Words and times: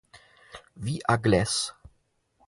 We 0.77 0.99
Are 1.07 1.19
Glass. 1.19 1.73